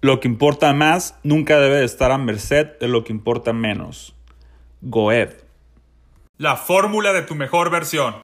[0.00, 4.14] Lo que importa más nunca debe estar a merced de lo que importa menos.
[4.80, 5.44] Goethe.
[6.36, 8.14] La fórmula de tu mejor versión.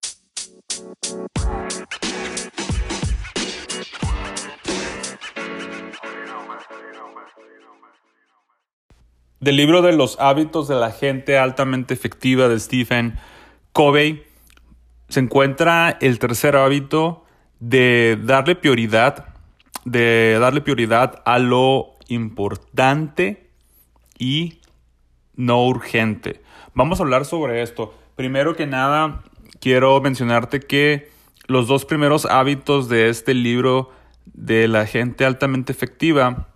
[9.41, 13.18] Del libro de los hábitos de la gente altamente efectiva de Stephen
[13.72, 14.22] Covey
[15.09, 17.25] se encuentra el tercer hábito
[17.59, 19.34] de darle prioridad,
[19.85, 23.51] de darle prioridad a lo importante
[24.19, 24.61] y
[25.34, 26.42] no urgente.
[26.75, 27.95] Vamos a hablar sobre esto.
[28.16, 29.23] Primero que nada,
[29.61, 31.11] quiero mencionarte que
[31.47, 33.91] los dos primeros hábitos de este libro
[34.27, 36.48] de la gente altamente efectiva,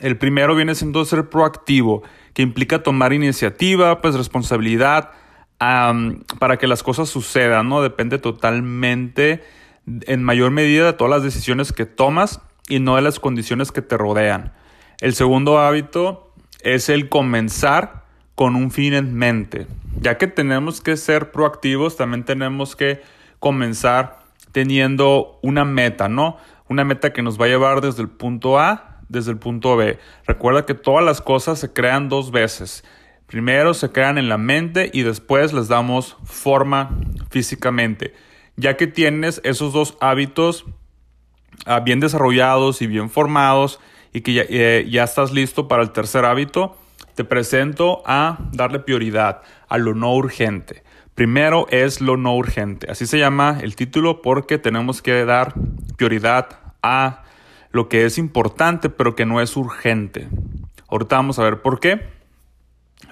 [0.00, 2.02] el primero viene siendo ser proactivo,
[2.34, 5.10] que implica tomar iniciativa, pues responsabilidad
[5.58, 7.82] para que las cosas sucedan, ¿no?
[7.82, 9.44] Depende totalmente,
[9.86, 13.82] en mayor medida, de todas las decisiones que tomas y no de las condiciones que
[13.82, 14.52] te rodean.
[15.00, 19.66] El segundo hábito es el comenzar con un fin en mente.
[20.00, 23.02] Ya que tenemos que ser proactivos, también tenemos que
[23.38, 24.20] comenzar
[24.52, 26.36] teniendo una meta, ¿no?
[26.68, 29.98] Una meta que nos va a llevar desde el punto A, desde el punto B.
[30.26, 32.84] Recuerda que todas las cosas se crean dos veces.
[33.26, 36.96] Primero se crean en la mente y después les damos forma
[37.30, 38.14] físicamente.
[38.60, 40.66] Ya que tienes esos dos hábitos
[41.64, 43.80] ah, bien desarrollados y bien formados
[44.12, 46.76] y que ya, eh, ya estás listo para el tercer hábito,
[47.14, 50.82] te presento a darle prioridad a lo no urgente.
[51.14, 52.90] Primero es lo no urgente.
[52.90, 55.54] Así se llama el título porque tenemos que dar
[55.96, 57.24] prioridad a
[57.70, 60.28] lo que es importante pero que no es urgente.
[60.88, 62.02] Ahorita vamos a ver por qué.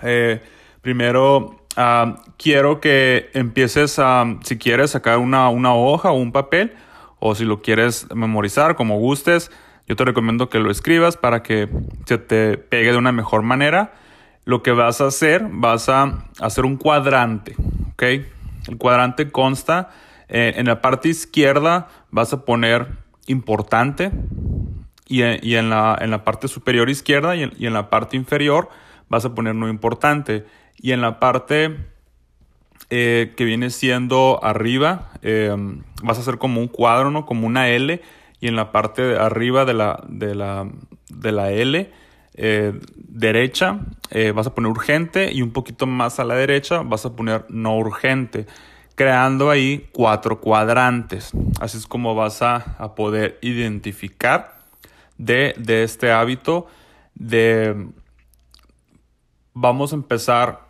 [0.03, 0.43] Eh,
[0.83, 6.75] primero ah, quiero que empieces a, si quieres, sacar una, una hoja o un papel
[7.21, 9.51] o si lo quieres memorizar como gustes
[9.89, 11.69] yo te recomiendo que lo escribas para que
[12.05, 13.95] se te pegue de una mejor manera.
[14.45, 17.55] Lo que vas a hacer, vas a hacer un cuadrante,
[17.93, 18.03] ¿ok?
[18.03, 19.89] El cuadrante consta,
[20.29, 22.87] eh, en la parte izquierda vas a poner
[23.27, 24.11] importante
[25.07, 28.69] y, en, la, en, la, parte superior izquierda y en, la parte inferior
[29.09, 30.45] vas a poner no importante.
[30.81, 31.77] Y en la parte
[32.91, 35.55] eh, que viene siendo arriba, eh,
[36.03, 37.27] vas a hacer como un cuadro.
[37.27, 38.01] Como una L
[38.41, 40.69] y en la parte de arriba de la, de la,
[41.09, 41.93] de la L
[42.35, 43.81] eh, derecha
[44.35, 47.77] vas a poner urgente y un poquito más a la derecha vas a poner no
[47.77, 48.47] urgente,
[48.95, 51.33] creando ahí cuatro cuadrantes.
[51.61, 54.61] Así es como vas a, poder identificar
[55.19, 56.69] de, de, este hábito
[57.15, 57.89] de...
[59.53, 60.68] Vamos a empezar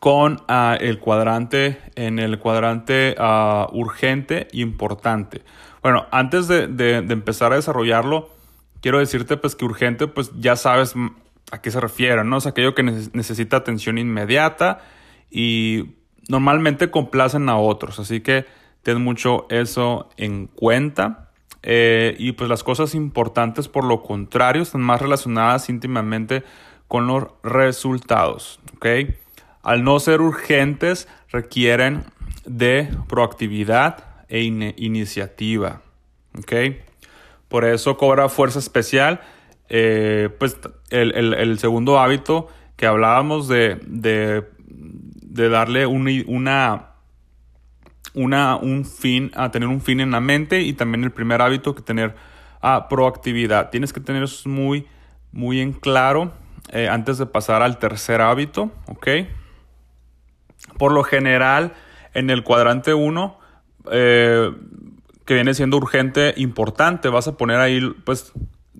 [0.00, 5.42] con ah, el cuadrante, en el cuadrante uh, urgente e importante.
[5.82, 6.64] Bueno, antes de,
[7.08, 8.30] empezar a desarrollarlo,
[8.80, 10.94] quiero decirte pues que urgente pues ya sabes
[11.50, 12.38] a qué se refiere, ¿no?
[12.38, 14.80] Es aquello que necesita atención inmediata
[15.30, 15.94] y
[16.28, 18.46] normalmente complacen a otros, así que
[18.82, 21.30] ten mucho eso en cuenta.
[21.62, 26.44] Eh, y pues las cosas importantes, por lo contrario, están más relacionadas íntimamente
[26.86, 28.86] con los resultados, ¿ok?
[29.62, 32.04] Al no ser urgentes, requieren
[32.46, 35.82] de proactividad e iniciativa.
[36.38, 36.52] ¿Ok?
[37.48, 39.20] Por eso cobra fuerza especial.
[39.70, 40.58] Eh, pues
[40.90, 44.44] el, segundo hábito que hablábamos de, de,
[45.48, 46.94] darle una,
[48.14, 51.74] una, un fin, a tener un fin en la mente y también el primer hábito
[51.74, 52.14] que tener
[52.60, 53.70] a proactividad.
[53.70, 54.86] Tienes que tener eso muy,
[55.32, 56.32] muy en claro
[56.70, 59.08] eh, antes de pasar al tercer hábito, ¿ok?
[60.76, 61.74] Por lo general,
[62.14, 63.38] en el cuadrante 1
[63.90, 64.52] eh,
[65.24, 67.10] que viene siendo urgente, importante.
[67.10, 68.32] Vas a poner ahí, pues,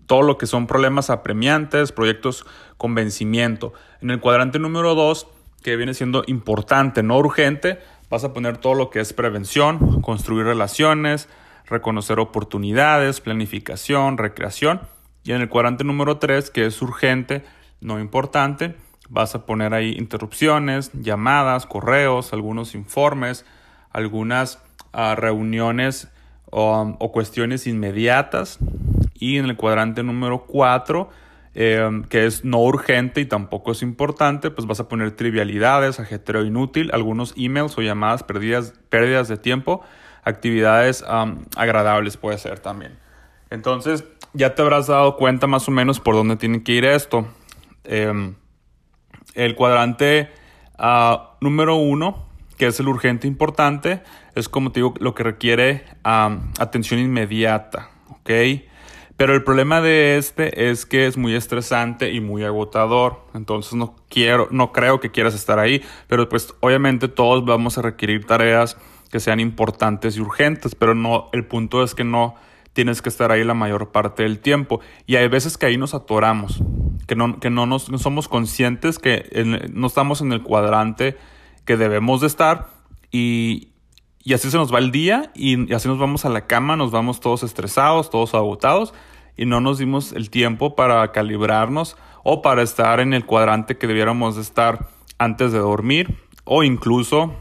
[0.07, 2.47] todo lo que son problemas apremiantes, proyectos
[2.79, 3.75] con vencimiento.
[4.01, 5.27] En el cuadrante número 2,
[5.63, 10.47] que viene siendo importante, no urgente, vas a poner todo lo que es prevención, construir
[10.47, 11.29] relaciones,
[11.67, 14.81] reconocer oportunidades, planificación, recreación.
[15.25, 17.45] Y en el cuadrante número 3, que es urgente,
[17.83, 18.75] no importante,
[19.09, 23.45] vas a poner ahí interrupciones, llamadas, correos, algunos informes,
[23.91, 24.63] algunas
[24.93, 26.09] a reuniones
[26.51, 28.59] um, o, cuestiones inmediatas.
[29.15, 31.11] Y en el cuadrante número 4,
[31.55, 36.45] em, que es no urgente y tampoco es importante, pues vas a poner trivialidades, ajetreo
[36.45, 39.83] inútil, algunos emails o llamadas perdidas, pérdidas de tiempo,
[40.23, 41.05] actividades
[41.57, 42.99] agradables puede ser también.
[43.51, 44.05] Entonces,
[44.35, 47.27] ya te habrás dado cuenta más o menos por dónde tiene que ir esto.
[47.85, 48.35] Em,
[49.45, 50.31] el cuadrante
[50.79, 54.03] ah, número 1 que es el urgente importante,
[54.35, 58.31] es como te digo, lo que requiere atención inmediata, ¿ok?
[59.17, 63.25] Pero el problema de este es que es muy estresante y muy agotador.
[63.35, 65.83] Entonces no quiero, no creo que quieras estar ahí.
[66.07, 68.77] Pero pues obviamente todos vamos a requerir tareas
[69.11, 70.77] que sean importantes y urgentes.
[70.77, 72.37] Pero no, el punto es que no
[72.73, 74.81] tienes que estar ahí la mayor parte del tiempo.
[75.07, 76.63] Y hay veces que ahí nos atoramos,
[77.07, 79.29] que no, que no, nos, no somos conscientes que
[79.73, 81.17] no estamos en el cuadrante
[81.65, 82.69] que debemos de estar
[83.11, 83.73] y,
[84.29, 86.91] y así se nos va el día y, así nos vamos a la cama, nos
[86.91, 88.93] vamos todos estresados, todos agotados
[89.37, 93.87] y no nos dimos el tiempo para calibrarnos o para estar en el cuadrante que
[93.87, 94.89] debiéramos estar
[95.19, 97.35] antes de dormir o incluso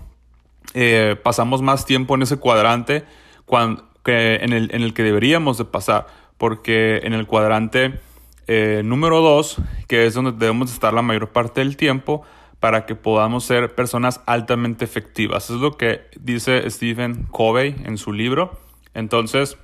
[0.73, 3.03] eh, pasamos más tiempo en ese cuadrante
[3.45, 6.07] cuando, que en, el, en el que deberíamos de pasar
[6.37, 7.99] porque en el cuadrante
[8.47, 9.57] eh, número 2
[9.89, 12.23] que es donde debemos estar la mayor parte del tiempo
[12.61, 15.49] para que podamos ser personas altamente efectivas.
[15.49, 18.57] Es lo que dice Stephen Covey en su libro.
[18.93, 19.57] Entonces,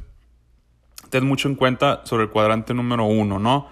[1.10, 3.69] ten mucho en cuenta sobre el cuadrante número uno, ¿no?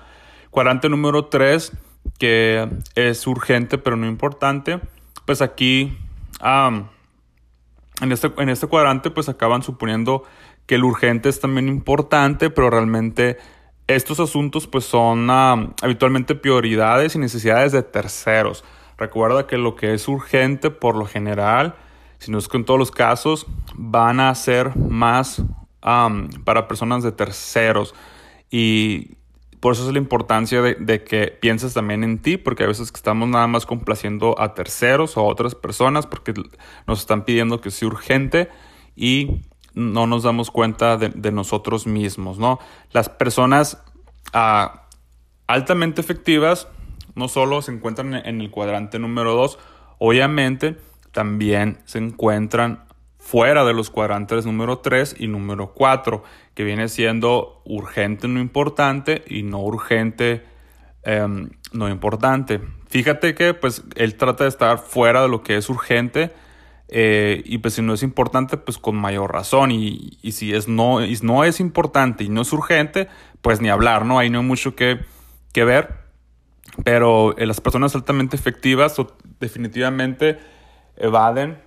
[0.52, 1.74] Cuadrante número tres,
[2.18, 4.80] que es urgente pero no importante.
[5.26, 5.98] Pues aquí,
[6.42, 10.24] en, este, en este cuadrante, pues acaban suponiendo
[10.66, 13.38] que el urgente es también importante, pero realmente
[13.88, 18.64] estos asuntos pues son habitualmente prioridades y necesidades de terceros.
[18.98, 21.76] Recuerda que lo que es urgente por lo general,
[22.20, 25.42] si no es que en todos los casos, van a ser más
[26.44, 27.96] para personas de terceros.
[28.50, 29.18] Y
[29.60, 33.30] por eso es la importancia de, que pienses también en ti, porque a veces estamos
[33.30, 36.34] nada más complaciendo a terceros o a otras personas porque
[36.88, 38.50] nos están pidiendo que sea urgente
[38.96, 39.42] y
[39.74, 42.60] no nos damos cuenta de, nosotros mismos, ¿no?
[42.92, 43.82] Las personas
[44.34, 44.88] ah,
[45.48, 46.68] altamente efectivas
[47.16, 49.60] no solo se encuentran en el cuadrante número 2,
[50.00, 50.78] obviamente
[51.12, 52.86] también se encuentran
[53.18, 56.24] fuera de los cuadrantes número 3 y número 4,
[56.56, 60.44] que viene siendo urgente no importante y no urgente
[61.04, 62.60] em, no importante.
[62.88, 66.34] Fíjate que pues él trata de estar fuera de lo que es urgente
[66.94, 71.04] eh, y pues si no es importante pues con mayor razón y, si es no,
[71.04, 73.08] y no es importante y no es urgente
[73.42, 74.20] pues ni hablar, ¿no?
[74.20, 75.00] Ahí no hay mucho que,
[75.54, 76.02] que ver.
[76.84, 78.96] Pero eh, las personas altamente efectivas
[79.40, 80.38] definitivamente
[80.98, 81.60] evaden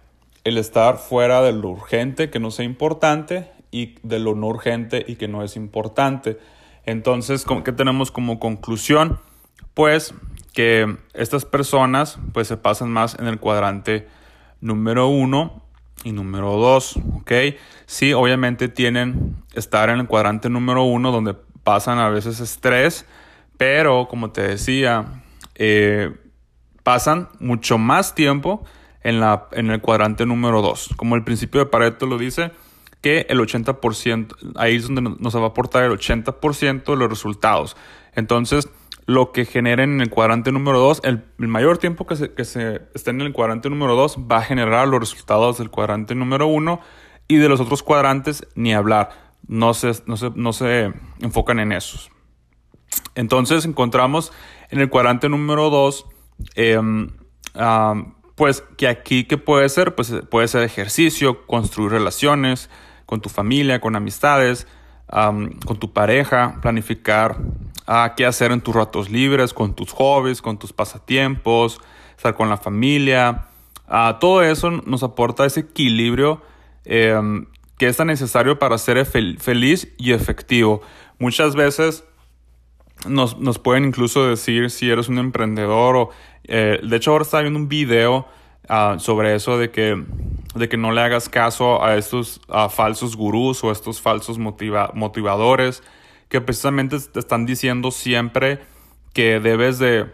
[0.45, 5.05] el estar fuera de lo urgente que no sea importante y de lo no urgente
[5.09, 6.39] y que no es importante.
[6.85, 9.21] Entonces, ¿qué tenemos como conclusión?
[9.73, 10.15] Pues
[10.53, 14.07] que estas personas pues se pasan más en el cuadrante
[14.65, 15.63] número uno
[16.05, 17.33] y número dos, ¿ok?
[17.87, 23.07] Sí, obviamente tienen estar en el cuadrante número uno donde pasan a veces estrés,
[23.59, 25.23] pero, como te decía,
[25.55, 26.13] eh,
[26.83, 28.65] pasan mucho más tiempo
[29.03, 30.95] en, la, en el cuadrante número 2.
[30.97, 32.51] Como el principio de Pareto lo dice,
[33.01, 37.77] que el 80%, ahí es donde nos va a aportar el 80% de los resultados.
[38.15, 38.69] Entonces,
[39.07, 42.83] lo que generen en el cuadrante número 2, el, mayor tiempo que se, que se
[42.95, 46.81] esté en el cuadrante número 2 va a generar los resultados del cuadrante número 1
[47.29, 49.11] y de los otros cuadrantes ni hablar.
[49.47, 52.11] No se, no se, no se enfocan en esos.
[53.15, 54.33] Entonces encontramos
[54.71, 56.07] en el cuadrante número 2,
[56.55, 57.11] em,
[58.35, 59.95] pues que aquí, ¿qué puede ser?
[59.95, 62.71] Pues puede ser ejercicio, construir relaciones
[63.07, 64.67] con tu familia, con amistades,
[65.07, 67.37] con tu pareja, planificar
[67.87, 71.81] ah, qué hacer en tus ratos libres, con tus hobbies, con tus pasatiempos,
[72.17, 73.47] estar con la familia.
[73.87, 76.43] Ah, todo eso nos aporta ese equilibrio
[76.85, 77.47] em,
[77.79, 80.81] que es tan necesario para ser feliz y efectivo.
[81.19, 82.05] Muchas veces
[83.07, 86.11] nos, nos, pueden incluso decir si eres un emprendedor o...
[86.45, 88.27] Eh, de hecho, ahora estaba viendo un video
[88.69, 90.03] uh, sobre eso de que,
[90.55, 94.39] de que no le hagas caso a estos uh, falsos gurús o a estos falsos
[94.39, 95.83] motiva motivadores
[96.35, 98.59] que precisamente te están diciendo siempre
[99.13, 100.13] que debes de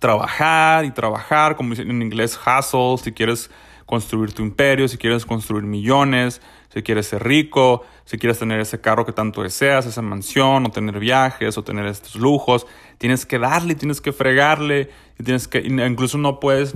[0.00, 3.48] trabajar y trabajar, como dicen en inglés, hustle, si quieres
[3.86, 6.42] construir tu imperio, si quieres construir millones,
[6.74, 10.70] si quieres ser rico, si quieres tener ese carro que tanto deseas, esa mansión, o
[10.72, 12.66] tener viajes, o tener estos lujos,
[12.98, 14.90] tienes que darle, tienes que fregarle,
[15.20, 16.74] y tienes que, incluso no puedes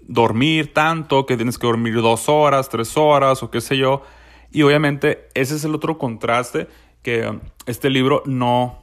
[0.00, 4.02] dormir tanto, que tienes que dormir dos horas, tres horas, o qué sé yo.
[4.50, 6.68] Y obviamente ese es el otro contraste
[7.02, 8.82] que este libro no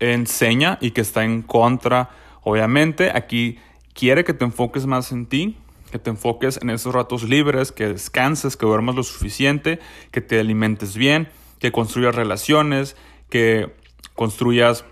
[0.00, 2.10] enseña y que está en contra.
[2.42, 3.58] Obviamente aquí
[3.92, 5.56] quiere que te enfoques más en ti,
[5.90, 9.78] que te enfoques en esos ratos libres, que descanses, que duermas lo suficiente,
[10.10, 12.96] que te alimentes bien, que construyas relaciones,
[13.28, 13.74] que
[14.14, 14.84] construyas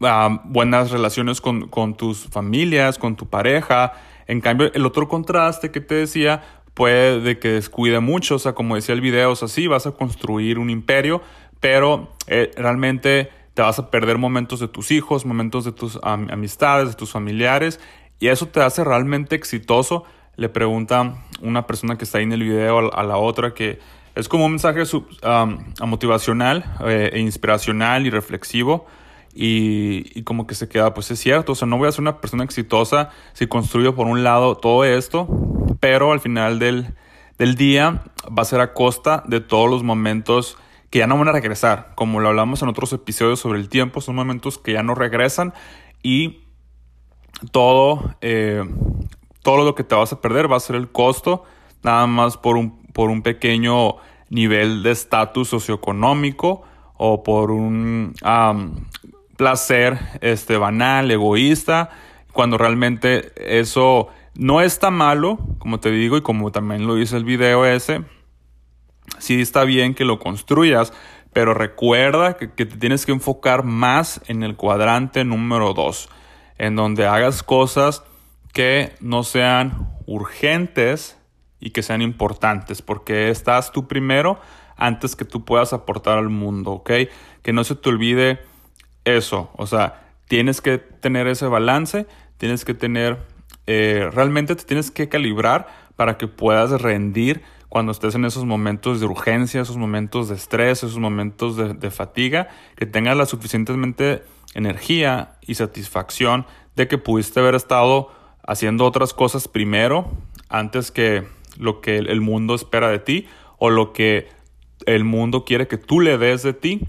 [0.00, 3.92] ah, buenas relaciones con, tus familias, con tu pareja.
[4.26, 6.42] En cambio, el otro contraste que te decía
[6.74, 9.86] puede de que descuide mucho, o sea, como decía el video, o sea, sí, vas
[9.86, 11.22] a construir un imperio,
[11.60, 16.88] pero eh, realmente te vas a perder momentos de tus hijos, momentos de tus amistades,
[16.90, 17.80] de tus familiares,
[18.18, 20.04] y eso te hace realmente exitoso.
[20.36, 23.78] Le pregunta una persona que está ahí en el video a, la otra que
[24.14, 24.82] es como un mensaje
[25.86, 28.86] motivacional eh, e inspiracional y reflexivo.
[29.38, 32.22] Y, como que se queda, pues es cierto, o sea, no voy a ser una
[32.22, 35.28] persona exitosa si construyo por un lado todo esto,
[35.78, 36.94] pero al final del,
[37.38, 40.56] del día va a ser a costa de todos los momentos
[40.90, 41.92] que ya no van a regresar.
[41.94, 45.52] Como lo hablamos en otros episodios sobre el tiempo, son momentos que ya no regresan
[46.02, 46.42] y
[47.52, 48.64] todo, eh,
[49.42, 51.44] todo lo que te vas a perder va a ser el costo,
[51.82, 53.96] nada más por un, por un pequeño
[54.30, 56.62] nivel de estatus socioeconómico
[56.96, 58.14] o por un
[59.36, 61.90] placer este, banal, egoísta,
[62.32, 67.24] cuando realmente eso no está malo, como te digo, y como también lo dice el
[67.24, 68.02] video ese,
[69.18, 70.92] sí está bien que lo construyas,
[71.32, 76.08] pero recuerda que, te tienes que enfocar más en el cuadrante número 2,
[76.58, 78.02] en donde hagas cosas
[78.54, 81.18] que no sean urgentes
[81.60, 84.40] y que sean importantes, porque estás tú primero
[84.76, 86.90] antes que tú puedas aportar al mundo, ¿ok?
[87.42, 88.40] Que no se te olvide
[89.04, 92.06] eso, o sea, tienes que tener ese balance,
[92.38, 93.18] tienes que tener,
[93.66, 99.00] eh, realmente te tienes que calibrar para que puedas rendir cuando estés en esos momentos
[99.00, 104.22] de urgencia, esos momentos de estrés, esos momentos de, fatiga, que tengas la suficientemente
[104.54, 106.46] energía y satisfacción
[106.76, 108.10] de que pudiste haber estado
[108.46, 110.10] haciendo otras cosas primero
[110.48, 111.26] antes que
[111.58, 113.26] lo que el mundo espera de ti
[113.58, 114.28] o lo que
[114.84, 116.86] el mundo quiere que tú le des de ti.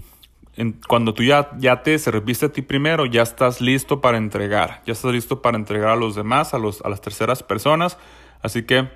[0.88, 4.92] cuando tú ya, ya te serviste a ti primero, ya estás listo para entregar, ya
[4.92, 7.98] estás listo para entregar a los demás, a, los, a las terceras personas.
[8.42, 8.88] Así que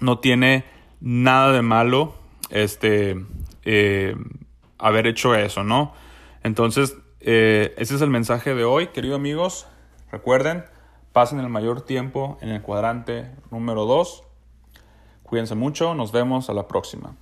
[0.00, 0.64] no tiene
[1.04, 2.14] nada de malo
[2.48, 3.22] este,
[3.64, 4.16] eh,
[4.78, 5.92] haber hecho eso, ¿no?
[6.42, 9.66] Entonces, eh, ese es el mensaje de hoy, queridos amigos.
[10.10, 10.64] Recuerden,
[11.12, 14.24] pasen el mayor tiempo en el cuadrante número 2.
[15.24, 17.14] Cuídense mucho, nos vemos a la próxima.